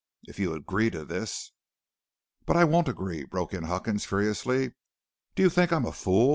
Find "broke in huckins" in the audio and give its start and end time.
3.23-4.03